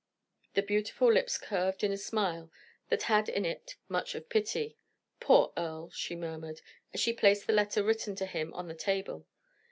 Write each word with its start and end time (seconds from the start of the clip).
The 0.55 0.63
beautiful 0.63 1.13
lips 1.13 1.37
curved 1.37 1.83
in 1.83 1.91
a 1.91 1.95
smile 1.97 2.51
that 2.89 3.03
had 3.03 3.29
in 3.29 3.45
it 3.45 3.75
much 3.87 4.15
of 4.15 4.29
pity. 4.29 4.75
"Poor 5.19 5.53
Earle!" 5.55 5.91
she 5.91 6.15
murmured, 6.15 6.61
as 6.91 6.99
she 6.99 7.13
placed 7.13 7.45
the 7.45 7.53
letter 7.53 7.83
written 7.83 8.15
to 8.15 8.25
him 8.25 8.51
on 8.55 8.67
the 8.67 8.73
table. 8.73 9.27